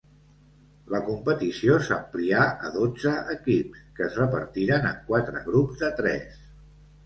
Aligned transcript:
La 0.93 1.01
competició 1.09 1.75
s'amplià 1.89 2.47
a 2.69 2.73
dotze 2.79 3.15
equips, 3.35 3.85
que 4.01 4.07
es 4.09 4.19
repartiren 4.25 4.91
en 4.95 4.99
quatre 5.15 5.47
grups 5.53 5.83
de 5.87 5.95
tres. 6.05 6.45